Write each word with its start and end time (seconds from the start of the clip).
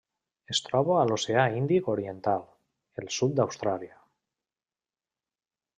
Es 0.53 0.61
troba 0.67 0.95
a 0.99 1.03
l'Oceà 1.09 1.43
Índic 1.59 1.91
oriental: 1.95 2.47
el 3.03 3.13
sud 3.19 3.37
d'Austràlia. 3.41 4.03